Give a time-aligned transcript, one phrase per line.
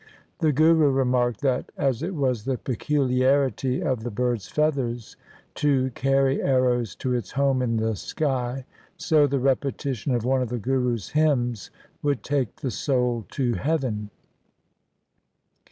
[0.39, 5.15] The Guru remarked that, as it was the peculiarity of the bird's feathers
[5.53, 8.65] to carry arrows to its home in the sky,
[8.97, 11.69] so the repetition of one of the Gurus' hymns
[12.01, 14.09] would take the soul to heaven.